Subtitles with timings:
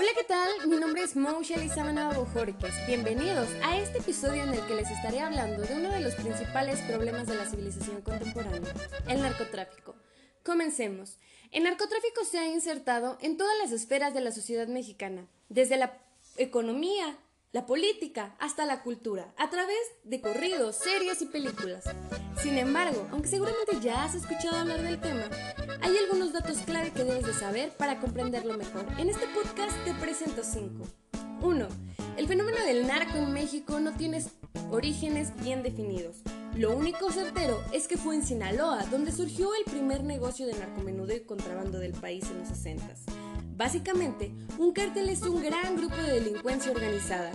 [0.00, 0.48] Hola, ¿qué tal?
[0.68, 2.72] Mi nombre es Moshe Elizabeth Bojorques.
[2.86, 6.80] Bienvenidos a este episodio en el que les estaré hablando de uno de los principales
[6.82, 8.72] problemas de la civilización contemporánea,
[9.08, 9.96] el narcotráfico.
[10.44, 11.18] Comencemos.
[11.50, 15.98] El narcotráfico se ha insertado en todas las esferas de la sociedad mexicana, desde la
[16.36, 17.18] economía,
[17.52, 21.84] la política, hasta la cultura, a través de corridos, series y películas.
[22.42, 25.24] Sin embargo, aunque seguramente ya has escuchado hablar del tema,
[25.80, 28.84] hay algunos datos clave que debes de saber para comprenderlo mejor.
[28.98, 30.84] En este podcast te presento cinco.
[31.40, 31.68] 1.
[32.16, 34.22] El fenómeno del narco en México no tiene
[34.70, 36.18] orígenes bien definidos.
[36.54, 41.14] Lo único certero es que fue en Sinaloa donde surgió el primer negocio de narcomenudo
[41.14, 42.94] y contrabando del país en los 60.
[43.58, 47.32] Básicamente, un cártel es un gran grupo de delincuencia organizada.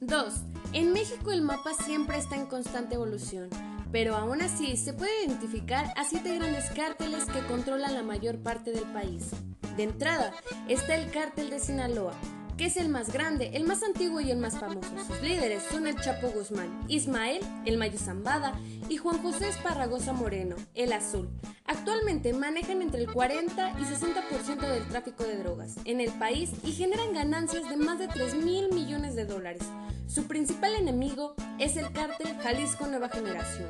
[0.00, 0.34] 2.
[0.72, 3.50] En México el mapa siempre está en constante evolución
[3.94, 8.72] pero aún así se puede identificar a siete grandes cárteles que controlan la mayor parte
[8.72, 9.30] del país.
[9.76, 10.32] De entrada
[10.66, 12.12] está el cártel de Sinaloa,
[12.56, 14.90] que es el más grande, el más antiguo y el más famoso.
[15.06, 20.56] Sus líderes son el Chapo Guzmán, Ismael, el Mayo Zambada y Juan José Esparragosa Moreno,
[20.74, 21.28] el Azul.
[21.66, 26.72] Actualmente manejan entre el 40 y 60% del tráfico de drogas en el país y
[26.72, 29.62] generan ganancias de más de 3 mil millones de dólares.
[30.06, 33.68] Su principal enemigo es el cártel Jalisco Nueva Generación.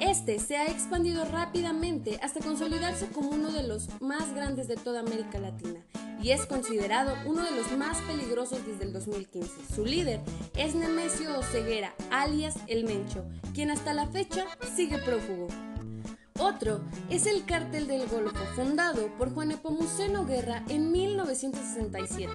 [0.00, 5.00] Este se ha expandido rápidamente hasta consolidarse como uno de los más grandes de toda
[5.00, 5.84] América Latina
[6.24, 9.74] y es considerado uno de los más peligrosos desde el 2015.
[9.74, 10.20] Su líder
[10.56, 15.48] es Nemesio Oseguera, alias El Mencho, quien hasta la fecha sigue prófugo.
[16.38, 22.32] Otro es el Cártel del Golfo, fundado por Juan Epomuceno Guerra en 1967.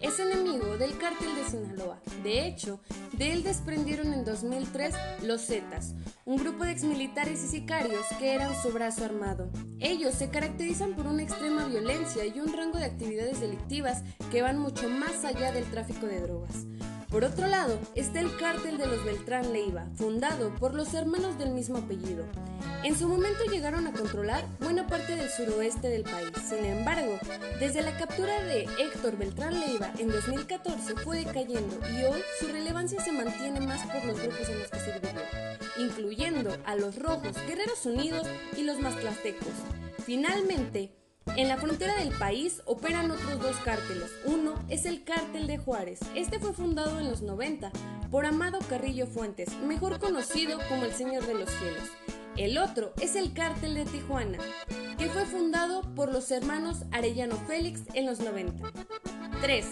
[0.00, 1.98] Es enemigo del Cártel de Sinaloa.
[2.22, 2.80] De hecho,
[3.12, 8.54] de él desprendieron en 2003 los Zetas, un grupo de exmilitares y sicarios que eran
[8.62, 9.50] su brazo armado.
[9.80, 14.58] Ellos se caracterizan por una extrema violencia y un rango de actividades delictivas que van
[14.58, 16.66] mucho más allá del tráfico de drogas.
[17.12, 21.50] Por otro lado, está el cártel de los Beltrán Leiva, fundado por los hermanos del
[21.50, 22.24] mismo apellido.
[22.84, 26.30] En su momento llegaron a controlar buena parte del suroeste del país.
[26.48, 27.18] Sin embargo,
[27.60, 32.98] desde la captura de Héctor Beltrán Leiva en 2014 fue decayendo y hoy su relevancia
[33.04, 34.92] se mantiene más por los grupos en los que se
[35.78, 39.52] incluyendo a los Rojos, Guerreros Unidos y los Maztlastecos.
[40.04, 40.92] Finalmente,
[41.36, 44.10] en la frontera del país operan otros dos cárteles.
[44.24, 46.00] Uno es el cártel de Juárez.
[46.14, 47.70] Este fue fundado en los 90
[48.10, 51.88] por Amado Carrillo Fuentes, mejor conocido como el Señor de los Cielos.
[52.36, 54.38] El otro es el cártel de Tijuana,
[54.98, 58.70] que fue fundado por los hermanos Arellano Félix en los 90.
[59.40, 59.66] 3.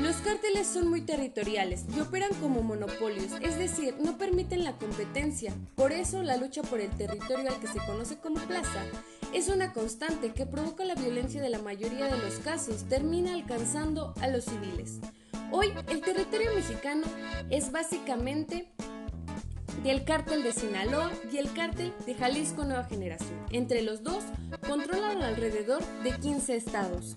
[0.00, 5.52] Los cárteles son muy territoriales y operan como monopolios, es decir, no permiten la competencia.
[5.74, 8.84] Por eso la lucha por el territorio al que se conoce como plaza
[9.32, 14.14] es una constante que provoca la violencia de la mayoría de los casos, termina alcanzando
[14.20, 15.00] a los civiles.
[15.50, 17.06] Hoy el territorio mexicano
[17.50, 18.70] es básicamente
[19.82, 23.38] del cártel de Sinaloa y el cártel de Jalisco Nueva Generación.
[23.50, 24.24] Entre los dos
[24.66, 27.16] controlan alrededor de 15 estados.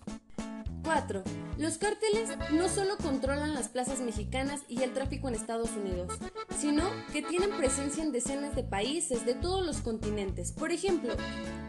[0.83, 1.23] 4.
[1.57, 6.17] Los cárteles no solo controlan las plazas mexicanas y el tráfico en Estados Unidos,
[6.57, 10.51] sino que tienen presencia en decenas de países de todos los continentes.
[10.51, 11.13] Por ejemplo,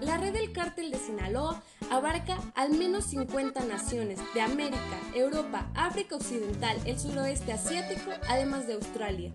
[0.00, 6.16] la red del cártel de Sinaloa abarca al menos 50 naciones de América, Europa, África
[6.16, 9.34] Occidental, el suroeste asiático, además de Australia.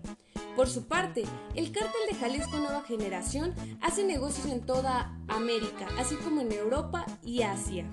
[0.56, 1.24] Por su parte,
[1.54, 7.06] el cártel de Jalisco Nueva Generación hace negocios en toda América, así como en Europa
[7.22, 7.88] y Asia.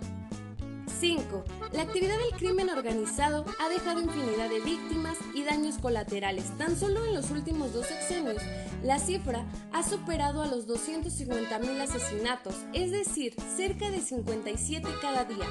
[1.00, 1.44] 5.
[1.74, 6.46] La actividad del crimen organizado ha dejado infinidad de víctimas y daños colaterales.
[6.58, 8.42] Tan solo en los últimos dos sexenios,
[8.84, 15.48] la cifra ha superado a los 250.000 asesinatos, es decir, cerca de 57 cada día.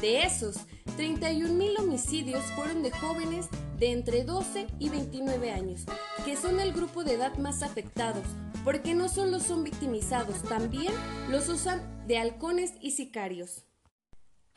[0.00, 0.56] De esos,
[0.96, 5.84] 31.000 homicidios fueron de jóvenes de entre 12 y 29 años,
[6.24, 8.24] que son el grupo de edad más afectados,
[8.64, 10.92] porque no solo son victimizados, también
[11.28, 13.67] los usan de halcones y sicarios.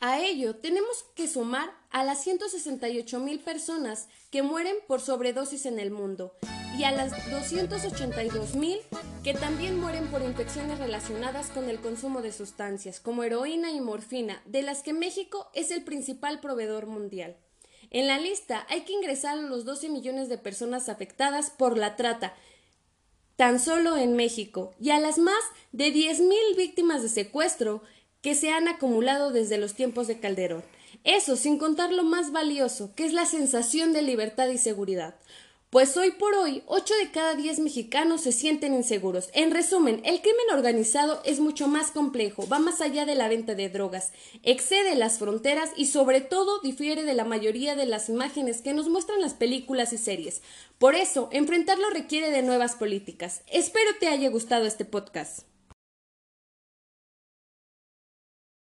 [0.04, 5.78] A ello tenemos que sumar a las 168 mil personas que mueren por sobredosis en
[5.78, 6.34] el mundo
[6.76, 8.80] y a las 282 mil
[9.22, 14.42] que también mueren por infecciones relacionadas con el consumo de sustancias como heroína y morfina,
[14.44, 17.36] de las que México es el principal proveedor mundial.
[17.90, 21.94] En la lista hay que ingresar a los 12 millones de personas afectadas por la
[21.94, 22.34] trata,
[23.36, 27.84] tan solo en México, y a las más de 10 mil víctimas de secuestro
[28.22, 30.64] que se han acumulado desde los tiempos de Calderón.
[31.04, 35.16] Eso sin contar lo más valioso, que es la sensación de libertad y seguridad.
[35.72, 39.30] Pues hoy por hoy, 8 de cada 10 mexicanos se sienten inseguros.
[39.32, 43.54] En resumen, el crimen organizado es mucho más complejo, va más allá de la venta
[43.54, 48.60] de drogas, excede las fronteras y sobre todo difiere de la mayoría de las imágenes
[48.60, 50.42] que nos muestran las películas y series.
[50.78, 53.40] Por eso, enfrentarlo requiere de nuevas políticas.
[53.50, 55.51] Espero te haya gustado este podcast.